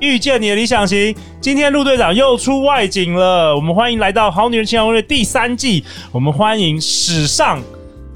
[0.00, 1.14] 遇见你的理想型。
[1.40, 7.62] 今天陆队长又出外景了，我们欢迎来到《好女人情场攻略》第三季，我们欢迎史上。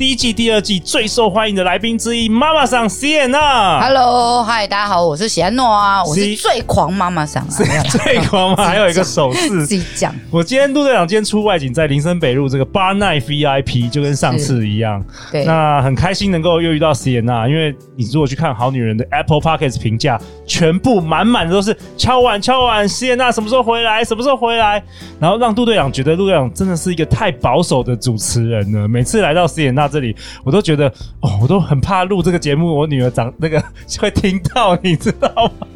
[0.03, 3.81] 第一季、第二季最受欢迎的来宾之一，妈妈桑席耶娜。
[3.81, 7.49] Hello，嗨，大家好，我是席耶诺啊，我是最狂妈妈桑啊，
[7.89, 8.65] 最狂吗？
[8.65, 10.13] 还有一个手势，自己讲。
[10.29, 15.01] 我今天陆队长今天出外景，在林森北路这个 Bar Night VIP，就跟上次一样。
[15.31, 24.05] 对，那很开心能够又遇到席耶娜，因为你如果去看好女人的 Apple p o c k e t 评价，全部满满的都是敲碗敲碗，席耶娜什么时候回来？
[24.05, 24.83] 什么时候回来？
[25.21, 28.89] 然后让陆队长觉得陆队长真的是一个太保守的主持人了。
[28.89, 30.89] 每次来到席耶娜这里，我都觉得
[31.21, 33.63] 哦，我都很怕录这个节目，我女儿长那个
[34.01, 35.29] 会听到，你知道
[35.61, 35.67] 吗？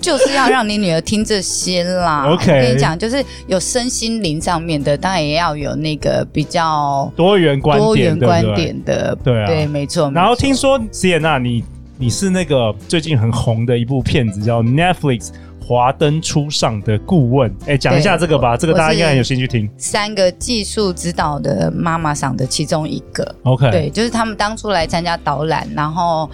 [0.00, 2.26] 就是要让你女儿听这些啦。
[2.30, 10.10] OK，我跟你讲，就是有身心灵上面的，当然也要有那个比较多元观点、多元观点的，对啊，对，没错。
[10.14, 11.64] 然后听说席耶娜，你
[11.98, 15.30] 你是那个最近很红的一部片子，叫 Netflix。
[15.62, 19.70] 华灯初上的顾问，哎、欸，讲一下这个吧，这个大家应该很有兴趣听。
[19.78, 26.28] 三个技术指导的妈妈赏的其中一个，OK，对，就是他们当初来参加导览，然后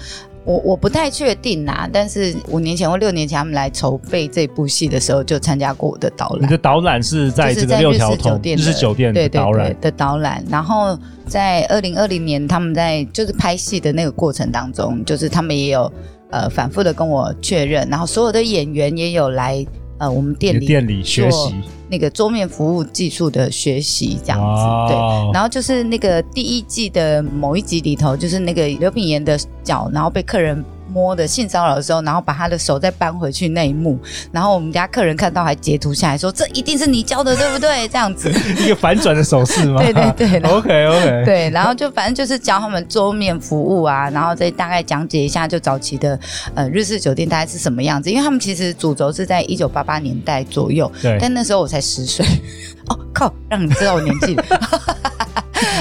[0.45, 6.43] 我我不太确定啊，但是五年前或六年前他们来筹备这部戏的时候，就参加过我的导览。
[6.43, 15.93] 你的导览是在这个六条通日式酒店的导览的导览，然后在二零二零年他们在就是拍戏的那个过程当中，就是他们也有。
[16.31, 19.65] 呃，反复的跟我确认，然后所有的演员也有来
[19.99, 21.55] 呃我们店里店里学习
[21.89, 25.33] 那个桌面服务技术的学习这样子，对。
[25.33, 30.65] 然后就是那个第一季的某一集里头，就是那个刘品言的脚，然后被客人。
[30.91, 33.99] 摸的性骚扰的时候，然后把他的手再搬回去那一幕，
[34.33, 39.81] 然后我们家客人看到还截图下来说：“这一定是你教的，对不对？”这样子 一个反转的手势吗？
[39.83, 46.19] 对对对，OK OK，对，然后就反正就是教他们桌面服务啊，然后再大概讲解一下就早期的
[46.55, 52.25] 呃日式酒店大概是什么样子，因为他们其实主轴是在一九八八年代左右，对，但那时候我才十岁，
[52.89, 54.37] 哦靠，让你知道我年纪。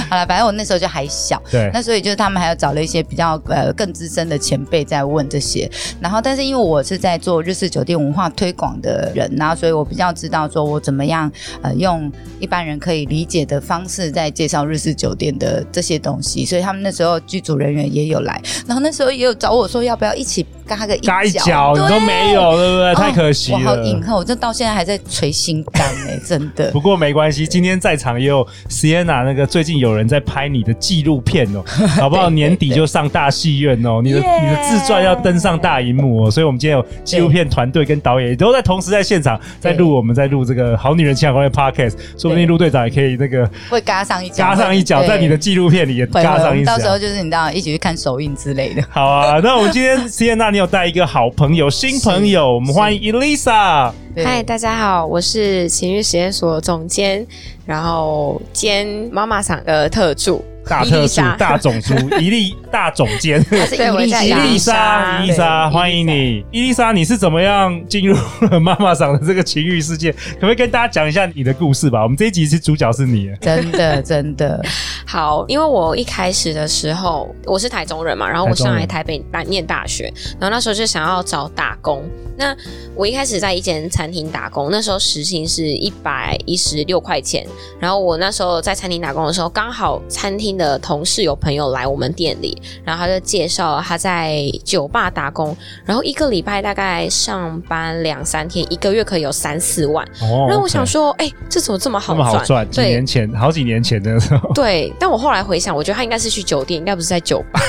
[0.09, 5.69] 好了，反正我那时候就还小，对，那所以就是他们还有找了一些比较呃更资深的前辈在问这些，
[5.99, 11.31] 然后但是因为我是在做日式酒店文化推广的人，然后所以我比较知道说我怎么样
[11.61, 20.45] 呃用一般人可以理解的方式在介绍日式酒店的这些东西，所以他们那时候剧组人员也有来，然后那时候也有找我说要不要一起。
[20.67, 22.93] 嘎个一脚，一脚你都没有，对不对？
[22.95, 23.57] 太可惜了。
[23.57, 26.69] 我好隐恨，我这到现在还在捶心肝呢， 真的。
[26.71, 31.63] 不过没关系，今天在场也有 Sienna，那个最近有人在拍你的纪录片哦，
[31.99, 32.29] 好不好？
[32.29, 48.83] 年底就上大戏院哦，你的你的自传要登上大荧幕哦，所以我们今天有纪录片团队跟导演也都在同时在现场在录，我们在录这个《好女人情感攻略》Podcast，说不定陆队长也可以那个会嘎上一脚，嘎上一脚，在你的纪录片里也嘎上一脚，到时候就是你知道一起去看首映之类的。
[48.89, 51.29] 好啊，那我们今天席耶娜，你有带一个好。
[51.29, 53.91] 朋友，新朋友，我们欢迎 Elisa。
[54.15, 57.23] 嗨，大家好，我是情欲实验所总监，
[57.63, 60.43] 然后兼妈妈桑的特助。
[60.67, 68.15] 大特殊、大种族、 伊丽大总监，对，我叫伊丽莎，伊丽莎，欢迎你，伊丽莎，你是怎么样进入
[68.51, 70.11] 了妈妈桑的这个情欲世界？
[70.35, 72.03] 可不可以跟大家讲一下你的故事吧？
[72.03, 74.61] 我们这一集是主角是你，真的， 真的
[75.05, 82.03] 好，因为我一开始的时候我是台中人嘛，然后我上来台北来念大学，然后那时候就想要找打工。
[82.39, 82.55] 那
[82.93, 87.47] 我一开始在一间餐厅打工，那时候时薪是一百一十六块钱，
[87.79, 90.56] 然后我那时候在餐厅打工的时候，刚好餐厅。
[90.57, 100.05] 的同事有朋友来我们店里，然后他就介绍他在酒吧打工，然后一个礼拜大概上班两三天，一个月可以有三四万。
[100.21, 102.17] 哦，然后我想说，哎、欸，这怎么这么好赚？
[102.17, 102.71] 这么好赚？
[102.71, 104.51] 几年前，好几年前的时候。
[104.53, 107.61] 对，但我后来回想，我觉得他应该是去酒店，应该不是在酒吧。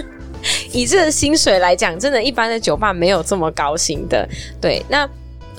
[0.72, 4.28] 以这个薪水来讲，真的，一般的酒吧没有这么高薪的。
[4.60, 5.08] 对，那。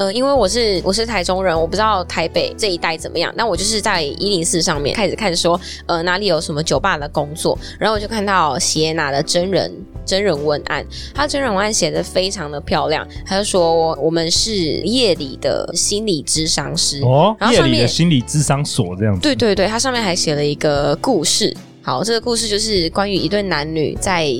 [0.01, 3.31] 呃，因为我是我是台中人，我不知道台北这一带怎么样。
[3.37, 9.71] 那我就是在一零四上面开始看说，呃，哪里有什么酒吧的工作，然后我就看到席耶娜的真人
[10.03, 10.83] 真人文案，
[11.13, 13.07] 她真人文案写的非常的漂亮。
[13.27, 19.21] 他就说我们是夜里的心理咨商师哦，然后夜里的心理咨商所这样子。
[19.21, 21.55] 对对对，他上面还写了一个故事。
[21.83, 24.35] 好，这个故事就是关于一对男女在。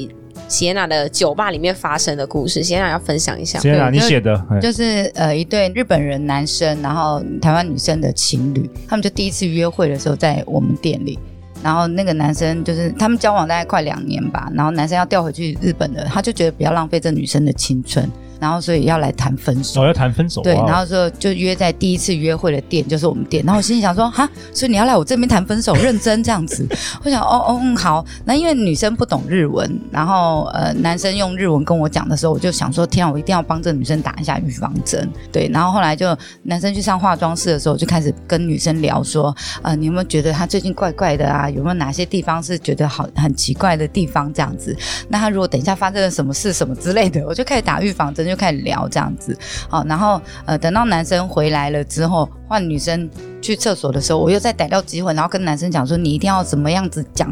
[0.52, 2.62] 席耶娜的酒吧里面发生的故事。
[2.62, 3.58] 谢娜要分享一下。
[3.60, 11.18] 谢娜，你写的就，就是呃一对日本人男生，然后台湾女生的情侣，他们就第一次约会的时候在我们店里。
[11.64, 18.10] 然后那个男生就是他们交往大概快两年吧，然后男生要调回去日本的，他就觉得不要浪费这女生的青春。
[18.42, 20.42] 然后所以要来谈分手，我、哦、要谈分手。
[20.42, 23.44] 对，然后说就约在第一次约会的店，就是我们店。
[23.46, 26.68] 然后我心里想说，哈，所以你要来我这边谈分手， 认真这样子。
[27.06, 28.04] 我想，哦哦嗯好。
[28.26, 35.08] 那因为女生不懂日文，然后呃男生用日文跟我讲的时候，我就想说，天啊，我一定要帮这女生打一下预防针。
[35.32, 41.48] 对，然后后来就男生去上化妆室的时候，就开始跟女生聊说，呃，你有没有觉得他最近怪怪的啊？
[41.48, 44.32] 有没有哪些地方是觉得好很奇怪的地方？
[44.34, 44.76] 这样子。
[45.10, 49.14] 那他如果等一下发生了什么事什么之类的，我就开始打预防针，就开始聊这样。
[49.18, 49.38] 子
[49.70, 53.10] 好，然后呃，等到男生回来了之后，换女生
[53.42, 57.28] 去厕所的时候，我又再逮到机会，然后跟男生讲说：“你一定要怎么样子讲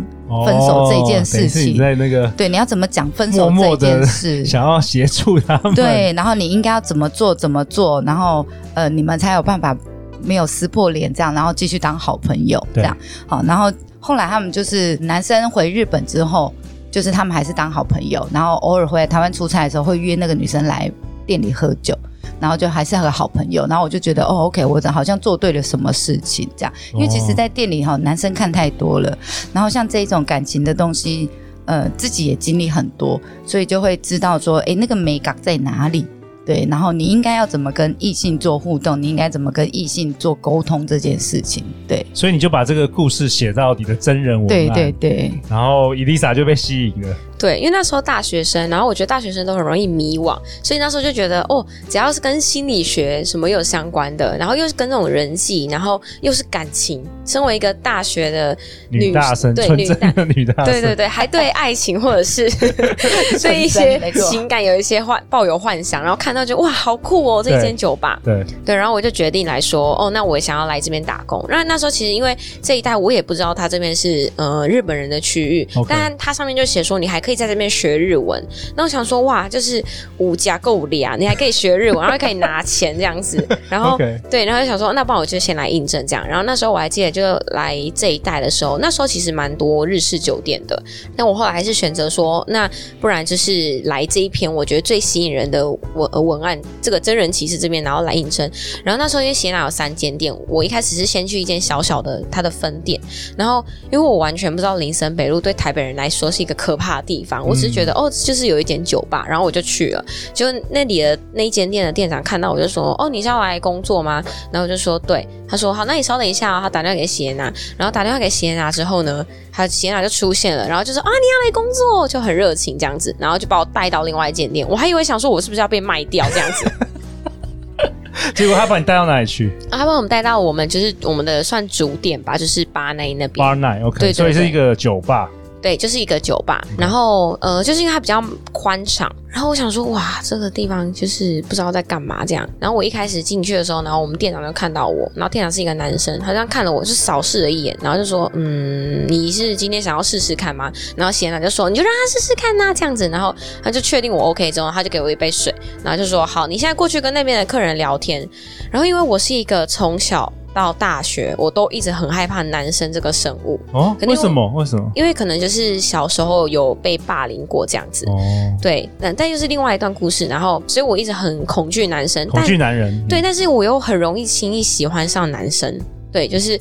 [0.46, 4.30] 分手这件事情？”哦、在那个对，你要怎么讲分手这件事？
[4.30, 5.74] 默默 想要协助他们。
[5.74, 7.34] 对，然后你应该要怎么做？
[7.34, 8.02] 怎么做？
[8.02, 9.76] 然后呃，你们才有办法
[10.22, 12.96] 没有撕破脸这样，然后继续当好朋友这样。
[13.26, 16.54] 好，然后后来他们就是男生回日本之后，
[16.92, 20.92] 就是他们还是当好朋友，然后偶尔回来台湾出差的时候，会约那个女生来。
[21.26, 21.96] 店里喝酒，
[22.40, 29.16] 然后就还是和好朋友，然后我就觉得哦，OK，我好像做对了什么事情这样，因为其实，在店里哈，男生看太多了，
[29.54, 31.30] 然后像这一种感情的东西，
[31.66, 36.08] 呃，自己也经历很多，所以就会知道说，哎，那个美感在哪里。
[36.50, 39.00] 对，然后你应该要怎么跟异性做互动？
[39.00, 41.64] 你应该怎么跟异性做沟通这件事情？
[41.88, 47.16] 对，所以你就把这个故事写到你的真人文案，对对对，然后伊丽莎就被吸引了。
[47.40, 58.58] 对，因为那时候大学生，然后我觉得大学生都很容易迷惘，所以那时候就觉得哦，只要是跟心理学什么有相关的，然后又是跟那种人际，然后又是感情，身为一个大学的
[58.90, 62.50] 女，女大生，对女大女大对对对，还对爱情或者是
[63.42, 64.00] 对一些
[64.30, 71.46] 情感有一些幻抱有幻想，然后看到就哇，好酷哦，这一间酒吧，对对，然后我就决定来说，哦，那我也想要来这边打工。
[71.48, 75.86] 那那时候其实因为这一带我也不知道他这边是呃日本人的区域，okay.
[75.88, 78.44] 但他上面就写说你还可以在这边学日文。
[78.76, 79.84] 那我想说哇，就是
[80.18, 83.46] 五加够力啊，你还可以学日文，然后可以拿钱这样子。
[83.70, 83.98] 然后.
[84.30, 86.28] 对，然后就想说那不然我就先来印证这样。
[86.28, 87.22] 然后那时候我还记得，就
[87.54, 90.82] 来这一带的时候，那时候其实蛮多日式酒店的。
[91.16, 96.60] 但我后来还是选择说，那不然就是来这一篇我觉得最吸引人的文文案。
[96.82, 98.50] 这个真人骑士这边，然后来印证。
[98.84, 103.00] 然后那时候因为席耶娜有三间店，我一开始是先去一间小小的它的分店。
[103.38, 110.06] 然后因为我完全不知道林森北路对台北人来说是一个可怕的地方，我只是觉得、嗯、哦，就是有一间酒吧，然后我就去了。
[110.34, 126.72] 就那里的那一间店的店长看到我就说：“哦，你是要来工作吗？”然后我就说：“对。”他说：“好，那你稍等一下哦。”他打电话给席耶娜，然后打电话给席耶娜之后呢，他席耶娜就出现了，然后就说：“啊，你要来工作，就很热情这样子。”然后就把我带到另外一间店，我还以为想说我是不是要被卖掉这样子。
[128.36, 129.52] 结果他把你带到哪里去？
[129.72, 133.34] 啊，他把我们带到我们就是我们的算主店吧，就是巴奈那边。
[133.36, 135.30] 巴奈，OK，对，所以是一个酒吧。
[135.62, 142.50] 对，就是一个酒吧，然后呃，就是因为它比较宽敞，然后我想说，哇，这个地方就是不知道在干嘛这样。
[142.60, 150.72] 然后我一开始进去的时候，然后我们店长就看到我，然后店长是一个男生，他这样看了我就扫视了一眼，然后就说，嗯，你是今天想要试试看吗？
[150.96, 153.10] 然后席耶娜就说，你就让他试试看呐，这样子。
[153.10, 155.54] 然后他就确定我 OK 之后，他就给我一杯水，
[155.84, 158.28] 然后就说，好，你现在过去跟那边的客人聊天。
[158.72, 160.32] 然后因为我是一个从小。
[160.60, 163.96] 到大学，我都一直很害怕男生这个生物哦。
[164.02, 164.46] 为什么？
[164.54, 164.92] 为什么？
[164.94, 168.06] 因为可能就是小时候有被霸凌过这样子。
[168.10, 168.20] 哦，
[168.62, 170.26] 对，但但又是另外一段故事。
[170.28, 173.08] 然后，所以我一直很恐惧男生，恐惧男人。
[173.08, 175.80] 对，但是我又很容易轻易喜欢上男生。
[176.12, 176.60] 对，就是。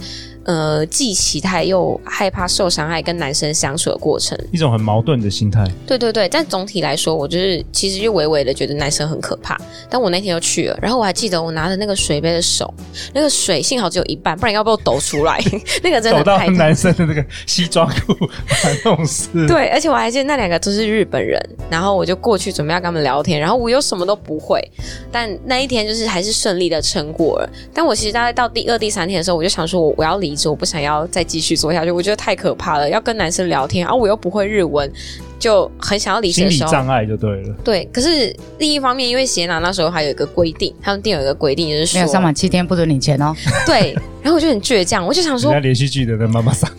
[0.49, 5.62] 呃，既期待又害怕受伤害，跟男生相处的过程，一种很矛盾的心态。
[5.87, 9.61] 对对对，但总体来说，我就是其实就微微的觉得男生很可怕。
[9.90, 12.73] 但我那天又去了，然后我还记得我拿着那个水杯的手，
[13.12, 15.38] 那个水幸好只有一半，不然要被我抖出来。
[15.85, 18.17] 那个真的抖到男生的那个西装裤，
[18.64, 19.47] 那种事。
[19.47, 21.38] 对，而且我还记得那两个都是日本人，
[21.69, 24.67] 然后我就过去准备要跟他们聊天，然后我又什么都不会，
[25.12, 27.50] 但那一天就是还是顺利的撑过了。
[27.75, 30.38] 但我其实大概到第二、第三天的时候，我就想说我我要离。
[30.47, 32.90] 我不想要再继续做下去，我觉得太可怕了。
[32.90, 34.92] 要跟男生聊天啊，我又不会日文，
[35.38, 36.68] 就很想要离职的时候。
[36.71, 37.54] 心理障碍就对了。
[37.64, 43.35] 对，可是另一方面，因为席耶娜那时候还有一个规定，他们店有一个规定，就是说没有上满七天不准领钱哦。
[43.64, 46.71] 对，然后我就很倔强，我就想说，连续剧的跟妈妈桑。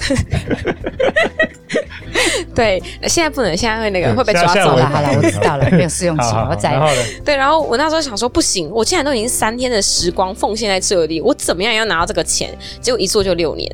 [2.55, 4.89] 对，现在不能，现在会那个会被抓走了。
[4.89, 6.79] 好了，我知道了，没有试用期，我再。
[7.23, 12.49] 对，然后我那时候想说，不行，我既然都已经三天的时光奉献在这里，我怎么样也要拿到这个钱？
[12.81, 13.69] 结果一做就六年。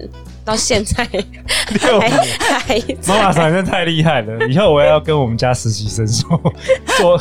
[0.45, 2.11] 到现在六年，
[3.07, 4.47] 妈妈反正太厉害了！
[4.47, 6.39] 以后我也要跟我们家实习生说，
[6.99, 7.19] 说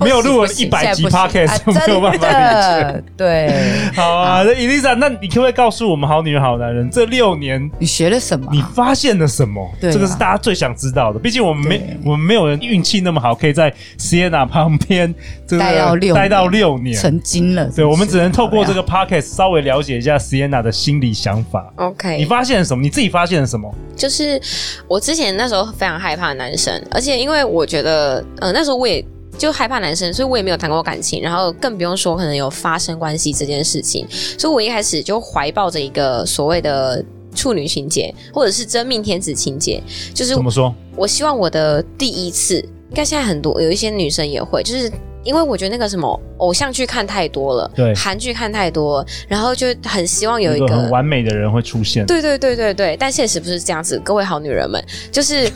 [0.00, 3.04] 没有录了一百集 podcast，没有办法理解。
[3.14, 3.52] 对，
[3.94, 8.48] 好啊，那伊丽莎，那你可不可以告诉我们好女人好男人这六年你学了什么？
[8.50, 9.70] 你发现了什么？
[9.78, 11.18] 这个是大家最想知道的。
[11.18, 15.12] 毕竟我们没我们没有人运气那么好，可以在 Sienna 旁边
[15.58, 17.68] 待到六待到六年，成精了。
[17.74, 21.72] 对，我们只能透过这个 podcast 稍微了解一下 Sienna 的心理想法。
[21.76, 22.64] OK，你发现了？
[22.64, 22.80] 什么？
[22.80, 23.74] 你自己发现了什么？
[23.96, 24.40] 就是
[24.86, 29.04] 我之前那时候非常害怕男生，而且因为我觉得，呃，那时候我也
[29.36, 34.06] 就害怕男生，所以我也没有谈过感情，然后更不用说可能有发生关系这件事情。
[34.10, 37.04] 所以我一开始就怀抱着一个所谓的
[37.34, 39.82] 处女情结，或者是真命天子情结，
[40.14, 40.74] 就是怎么说？
[40.96, 44.90] 我希望我的第一次，应该现在很多有一些女生也会，就是。
[45.24, 52.04] 因为我觉得那个什么偶像剧看太多了，对，韩剧看太多了，然后就很希望有一个，完美的人会出现。
[52.04, 55.48] 对对对对对，但现实不是这样子，各位好女人们，就是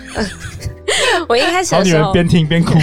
[1.28, 2.78] 我一开始好女人边听边哭。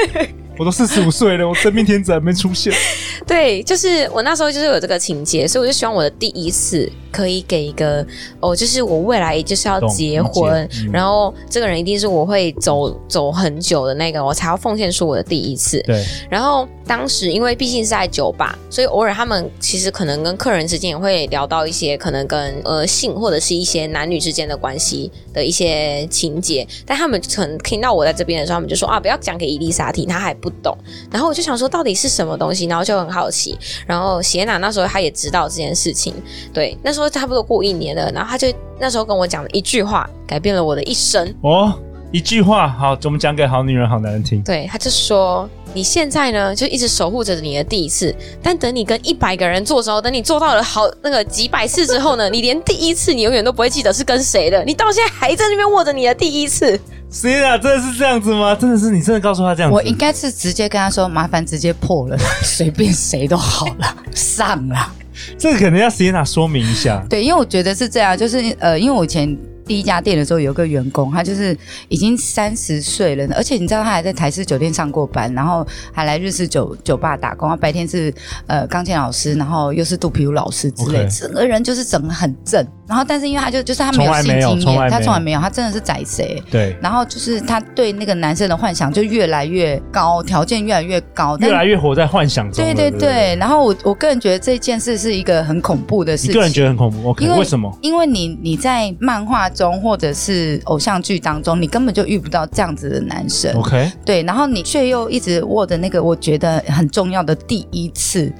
[0.58, 2.70] 我都四十五岁了，我真命天子还没出现。
[3.26, 8.06] 对，就是我那时候就是有这个情节，所以我就希望我的第一次可以给一个
[8.40, 15.80] 哦，就是我未来就是要结婚，嗯、然后这个人一定是我会走走很久的那个，我才要奉献出我的第一次。
[15.86, 30.76] 对，然后当时因为毕竟是在酒吧，所以偶尔他们其实可能跟客人之间也会聊到一些可能跟呃性或者是一些男女之间的关系的一些情节，但他们可能听到我在这边的时候，他们就说啊，不要讲给伊丽莎听，她还不懂，
[31.10, 33.56] 然后我就想说到底是什么东西，然后就很好奇。
[33.86, 36.12] 然后谢娜那时候她也知道这件事情，
[36.52, 38.48] 对，那时候差不多过一年了，然后他就
[38.78, 41.34] 那时候跟我讲了一句话，改变了我的一生。
[41.40, 41.72] 哦，
[42.12, 44.42] 一句话，好，我们讲给好女人、好男人听。
[44.42, 56.78] 对，他就说你现在呢，就一直守护着你的第一次，但等你跟一百个人做时候，等你做到了好那个几百次之后呢， 你连第一次你永远都不会记得是跟谁的，你到现在还在那边握着你的第一次。
[57.08, 57.56] 谁啊？
[57.56, 58.54] 真的是这样子吗？
[58.54, 59.74] 真的是你真的告诉他这样子？
[59.74, 64.92] 我应该是直接跟他说，麻烦直接破了， 随便谁都好了，上了。
[65.38, 67.04] 这个可能要 Sienna 说明一下。
[67.08, 69.36] 对，因为我觉得是这样，就是呃，因为我以前。
[69.66, 71.58] 第一家店的时候，有个员工，他就是
[71.88, 77.48] 已经三十岁了，而且你知道他还在台式酒店上过班，然后还来日式酒酒吧打工。
[77.48, 78.14] 他白天是
[78.46, 82.64] 呃钢琴老师，然后又是肚皮舞老师之类.整个人就是整个很正。
[82.88, 86.42] 然后，但是因为他就就是他没有性经验，他从来没有，他真的是宰谁？
[86.50, 86.76] 对。
[86.80, 92.64] 然后就是他对那个男生的幻想就越来越高，条件越来越高，越来越活在幻想中。
[92.64, 93.36] 对对对。
[93.36, 96.30] 然后我我个人觉得这件事是一个很恐怖的事情。
[96.30, 97.76] 你个人觉得很恐怖？OK，因为为什么？
[97.82, 103.52] 因为你你在漫画中或者是偶像剧当中，你根本就遇不到这样子的男生。
[103.56, 108.32] OK，对，然后你却又一直握着那个我觉得很重要的第一次。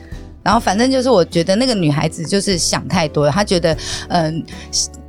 [0.47, 3.77] 然后反正就是，我觉得那个女孩子就是想太多了，她觉得，
[4.09, 4.45] 嗯。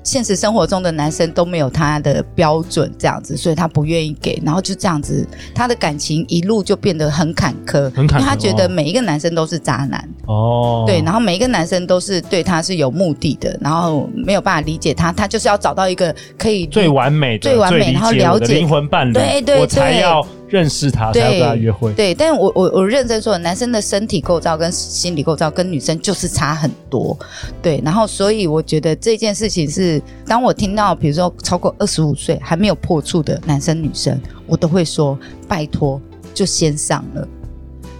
[0.04, 20.26] 现实生活中的男生都没有他的标准，这样子，所以他不愿意给，然后就这样子，他的感情一路就变得很坎坷，很坎坷，因为他觉得每一个男生都是渣男哦，对，然后每一个男生都是对他是有目的的，然后没有办法理解他，他就是要找到一个可以最完美的、最完美，然后了解灵魂伴侣，对对对，我才要。
[20.48, 21.94] 认识他，才要跟他约会。
[21.94, 27.18] 对，但我我我认真说，男生的身体构造跟心理构造跟女生就是差很多。
[27.62, 36.02] 对，然后所以我觉得这件事情是，当我听到比如说超过二十五岁还没有破处的男生女生，我都会说拜托，
[36.34, 37.28] 就先上了，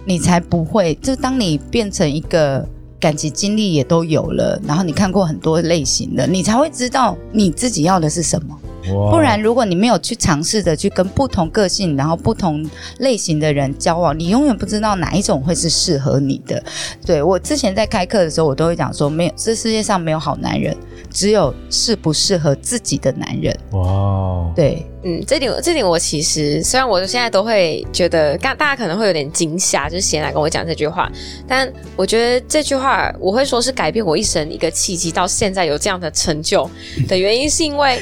[0.04, 0.94] 你才不会。
[1.02, 2.66] 就当你变成一个
[2.98, 8.58] 感情经历也都有了，然后你看过很多类型的，你才会知道你自己要的是什么。
[8.84, 12.68] 不然，如果你没有去尝试着去跟不同个性，然后不同
[12.98, 16.62] 类型的人交往，你永远不知道哪一种会是适合你的。
[17.04, 20.76] 对，我之前在开课的时候，我都会讲说，没有，这世界上没有好男人，
[21.10, 23.54] 只有适不适合自己的男人。
[23.72, 31.10] 哇，对，嗯，这点这点我其实虽然我现在都会觉得，大大家可能会有点惊吓，就是先来跟我讲这句话，
[31.46, 36.68] 但我觉得这句话我会说是改变我一生一个契机，到现在有这样的成就
[37.06, 37.98] 的原因，是因为。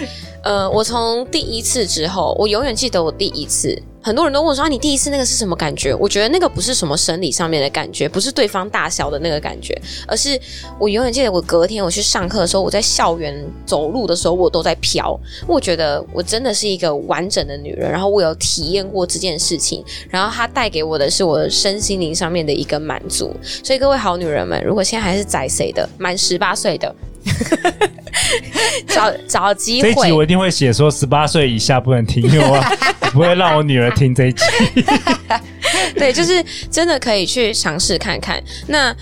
[0.47, 3.77] 呃，我从第一次之后，我永远记得我第一次。
[4.01, 5.93] 很多人都问说，你第一次那个是什么感觉？
[5.97, 9.77] 我觉得那个不是什么生理上面的感觉，不是对方大小的那个感觉，
[10.07, 10.41] 而是
[10.79, 15.19] 我永远记得我隔天我去上课的时候，我在校园走路的时候，我都在飘。
[15.49, 23.35] 我觉得我真的是一个完整的女人，然后我有体验过这件事情，然后它带给我的是我身心灵上面的一个满足。
[23.43, 26.95] 所以各位好女人们，如果现在还是宅谁的，满十八岁的。
[28.87, 29.93] 找找机会。
[29.95, 32.61] 这一集我一定会写说十八岁以下不能听，因为我
[33.13, 34.43] 不会让我女儿听这一集。
[35.95, 38.43] 对，就是真的可以去尝试看看。
[38.67, 38.95] 那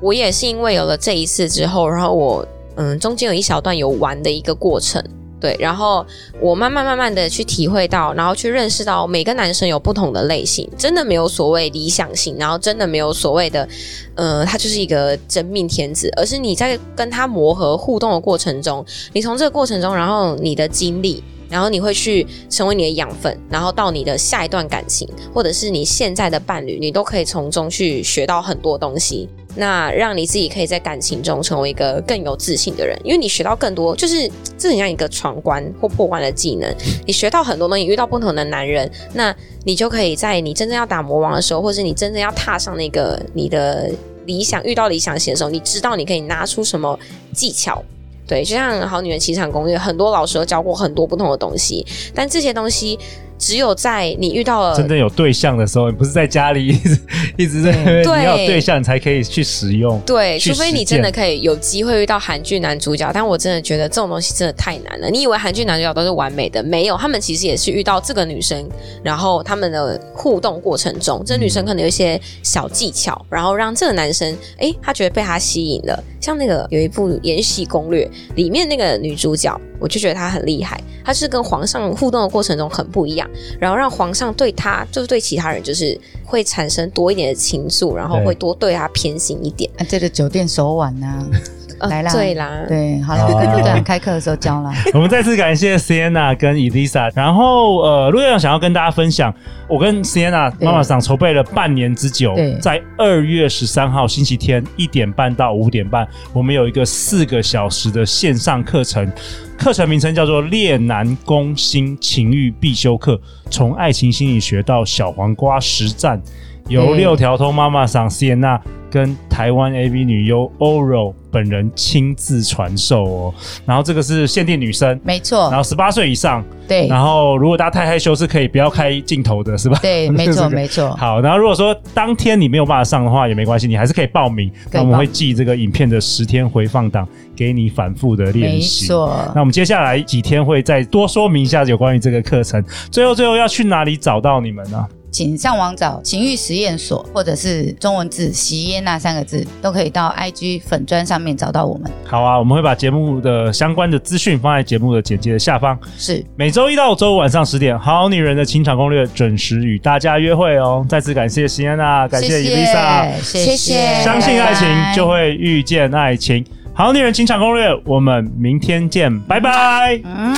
[0.00, 5.02] 我也是因为有了这一次之后，然后我嗯中间有一小段有玩的一个过程。
[5.44, 6.02] 对，然后
[6.40, 13.68] 我慢慢慢慢的去体会到，然后去认识到每个男生有不同的类型，真的没有所谓理想型，然后真的没有所谓的，
[14.14, 18.82] 呃，他就是一个真命天子，而是你在跟他磨合互动的过程中，
[19.12, 29.28] 你从这个过程中，然后你的经历，然后你会去成为你的养分，然后到你的下一段感情，或者是你现在的伴侣，你都可以从中去学到很多东西。
[29.56, 36.74] 那让你自己可以在感情中成为一个更有自信的人，因为你学到更多，就是这很像一个闯关或破关的技能。
[37.06, 39.34] 你学到很多东西，遇到不同的男人，那
[39.64, 43.90] 你就可以在你真正要打魔王的时候，或是你真正要踏上那个你的
[44.26, 46.98] 理想，遇到理想型的时候，你知道你可以拿出什么
[47.32, 47.82] 技巧。
[48.26, 52.98] 对，就像《好女人情场攻略》，很多老师都教过很多不同的东西，但这些东西。
[53.44, 56.98] 只有在你遇到了真正有对象的时候，你不是在家里一直
[57.36, 57.72] 一直在
[58.02, 60.00] 对，你要有对象你才可以去使用。
[60.06, 65.10] 对，除非你真的可以有机会遇到韩剧男主角，但我真的觉得这种东西真的太难了。
[65.10, 66.62] 你以为韩剧男主角都是完美的？
[66.62, 68.66] 没有，他们其实也是遇到这个女生，
[69.02, 76.02] 然后他们的互动过程中，这女生可能有一些小技巧，然后让这个男生哎、欸，他觉得被他吸引了。
[76.18, 79.60] 像那个有一部《延禧攻略》里面那个女主角。
[79.84, 83.28] 我就觉得他很厉害，他是跟皇上互动的过程中很不一样，
[83.60, 89.70] 然后让皇上对他，就是对其他人，就是会产生多一点的情愫，然后会多对他偏心一点。
[89.76, 91.28] 啊，这个酒店手腕呢、啊？
[91.86, 94.70] 来啦，对啦，对，好了，跟陆队长开课的时候教了。
[94.94, 99.32] 我们再次感谢 Sienna 跟 Elisa，然后呃，陆队长想要跟大家分享，
[99.68, 109.10] 我跟 Sienna 妈妈桑筹备了半年之久，在二月十三号星期天一点半到五点半，我们有一个四个小时的线上课程，
[109.58, 113.14] 课程名称叫做《恋男攻心情欲必修课》，
[113.50, 116.20] 从爱情心理学到小黄瓜实战，
[116.68, 118.58] 由六条通妈妈桑 Sienna
[118.90, 123.34] 跟台湾 AV 女优 Oro 本人亲自传授哦，
[123.66, 129.76] 然后这个是限定女生，没错，然后十八岁以上，对，然后如果大家太害羞是可以不要开镜头的，是吧？
[129.82, 130.94] 对， 没错，没错。
[130.94, 138.84] 好，然后如果说当天你没有办法上的话也没关系，你还是可以报名，那我们会寄这个影片的十天回放档给你反复的练习。
[138.84, 142.64] 没错，那我们接下来几天会再多说明一下有关于这个课程。
[142.92, 144.86] 最后，最后要去哪里找到你们呢？
[145.14, 151.88] 请上网找情欲实验所，或者是中文字“席耶娜”三个字，都可以到 IG 粉砖上面找到我们。
[152.04, 155.78] 好啊，我们会把节目的相关的资讯放在节目的简介的下方。
[155.96, 160.84] 是每周一到周五晚上十点，《好女人的情场攻略》准时与大家约会哦。
[160.88, 164.02] 再次感谢席耶娜，感谢伊丽莎，谢谢。
[164.02, 166.42] 相信爱情，就会遇见爱情。
[166.74, 169.96] 《好女人情场攻略》，我们明天见，拜拜。
[170.02, 170.34] 嗯，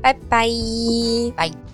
[0.00, 0.46] 拜拜，
[1.34, 1.69] 拜。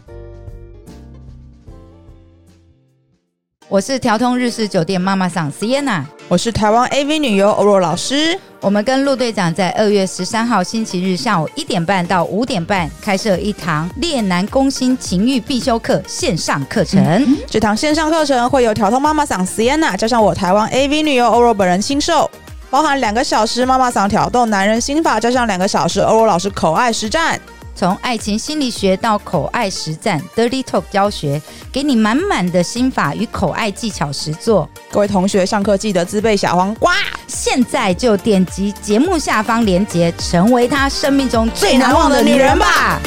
[3.69, 8.39] 我是调通日式酒店妈妈桑 Sienna，我是台湾 AV 女优欧若老师。
[8.61, 17.05] 我们跟陆队长在二月十三号星期日下午一点半到五点半开设一堂恋男攻心情欲必修课线上课程。
[17.05, 22.31] 嗯、这堂线上课程会有调通妈妈桑 Sienna 加上我台湾 AV 女优欧若本人亲授，
[22.71, 27.41] 包含两个小时妈妈桑挑动男人心法，加上两个小时欧若老师口爱实战。
[27.77, 34.67] 从爱情心理学到口爱实战，Dirty Talk 教学，给你满满的心法与口爱技巧实作。
[34.91, 36.95] 各位同学上课记得自备小黄瓜，
[37.27, 42.99] 现在就点击节目下方链接，成为他生命中最难忘的女人吧。